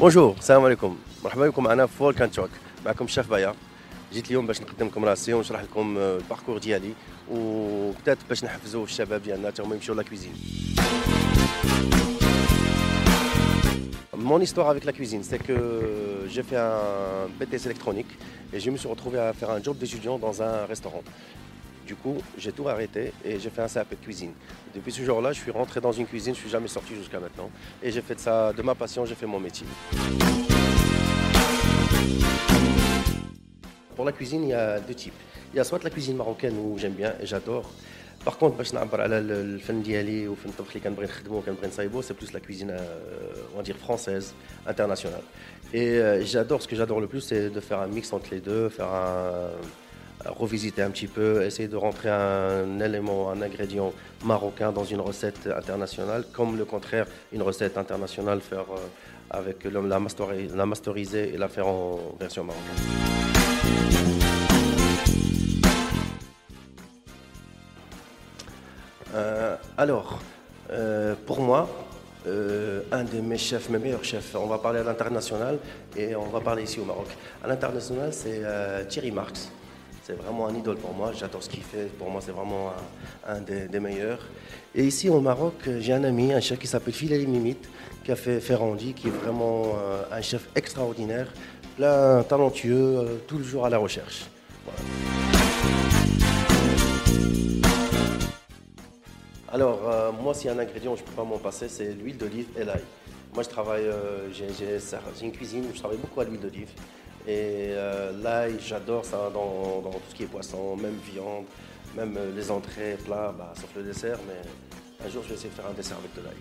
[0.00, 2.50] بونجور السلام عليكم مرحبا بكم معنا في فولكان توك
[2.86, 3.54] معكم الشيف بايا
[4.12, 6.92] جيت اليوم باش نقدم لكم راسي ونشرح لكم الباركور ديالي
[7.30, 10.32] وبدات باش نحفزوا الشباب ديالنا حتى هما يمشيو لا كويزين
[14.32, 15.58] Mon histoire avec la cuisine, c'est que
[16.32, 18.12] j'ai fait un BTS électronique
[18.52, 21.02] et je me suis retrouvé à faire un job d'étudiant dans un restaurant.
[21.85, 24.33] Du coup, j'ai tout arrêté et j'ai fait un CAP de cuisine.
[24.73, 27.19] Depuis ce jour-là, je suis rentré dans une cuisine, je ne suis jamais sorti jusqu'à
[27.19, 27.49] maintenant.
[27.83, 29.67] Et j'ai fait ça de ma passion, j'ai fait mon métier.
[33.95, 35.19] Pour la cuisine, il y a deux types.
[35.53, 37.69] Il y a soit la cuisine marocaine où j'aime bien et j'adore.
[38.23, 42.13] Par contre, باش نعبر على الفن ديالي وفن الطبخ اللي كنبغي نخدمو وكنبغي نصايبو c'est
[42.13, 44.33] plus la cuisine euh, on va dire française
[44.67, 45.23] internationale.
[45.73, 48.39] Et euh, j'adore ce que j'adore le plus c'est de faire un mix entre les
[48.39, 49.49] deux, faire un
[50.24, 53.92] revisiter un petit peu, essayer de rentrer un élément, un ingrédient
[54.24, 58.78] marocain dans une recette internationale, comme le contraire, une recette internationale, faire euh,
[59.30, 62.64] avec la, la masteriser et la faire en version marocaine.
[69.14, 70.18] Euh, alors,
[70.70, 71.68] euh, pour moi,
[72.90, 75.58] un de mes chefs, mes meilleurs chefs, on va parler à l'international
[75.96, 77.06] et on va parler ici au Maroc.
[77.44, 78.42] À l'international, c'est
[78.88, 79.52] Thierry Marx.
[80.06, 81.10] C'est vraiment un idole pour moi.
[81.12, 81.86] J'adore ce qu'il fait.
[81.98, 82.72] Pour moi, c'est vraiment
[83.26, 84.20] un, des, meilleurs.
[84.72, 87.56] Et ici au Maroc, j'ai un ami, un chef qui s'appelle Philali Mimit,
[88.04, 91.34] qui a fait Ferrandi, qui est vraiment euh, un chef extraordinaire,
[91.76, 94.26] plein talentueux, euh, jour à la recherche.
[99.52, 101.94] Alors, euh, moi, s'il y a un ingrédient je ne peux pas m'en passer, c'est
[101.94, 102.84] l'huile d'olive et l'ail.
[103.34, 103.90] Moi, je travaille,
[104.32, 106.70] j'ai une cuisine, je travaille beaucoup à l'huile d'olive.
[107.28, 111.44] Et euh, l'ail, j'adore ça dans, tout ce qui est poisson, même viande,
[111.96, 114.18] même euh, les entrées, plats, bah, sauf le dessert.
[114.28, 116.36] Mais un jour, je vais essayer de faire un dessert avec de l'ail.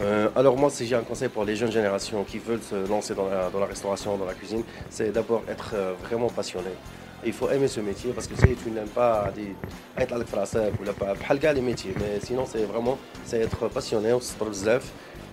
[0.00, 3.14] Euh, alors moi, si j'ai un conseil pour les jeunes générations qui veulent se lancer
[3.14, 6.70] dans la, dans la restauration, dans la cuisine, c'est d'abord être vraiment passionné
[7.25, 9.31] Il faut aimer ce métier parce que si tu n'aimes pas
[9.97, 14.21] être avec français ou pas les métiers, mais sinon c'est vraiment c'est être passionné, on
[14.21, 14.33] se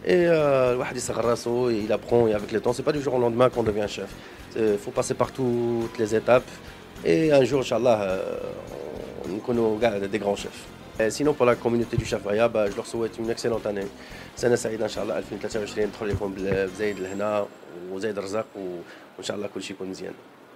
[0.07, 0.77] et euh,
[1.85, 4.11] il apprend et avec le temps, c'est pas du jour au lendemain qu'on devient chef.
[4.57, 6.49] Il faut passer par toutes les étapes
[7.05, 8.39] et un jour, Inch'Allah, euh,
[9.33, 10.65] on connaît des grands chefs.
[11.01, 13.87] Et sinon, pour la communauté du chef Raya, bah, je leur souhaite une excellente année.
[14.37, 17.47] سنة سعيدة إن شاء الله 2023 ندخل لكم بزايد الهنا
[17.91, 20.15] وزايد الرزق وإن شاء الله كل شيء يكون مزيان.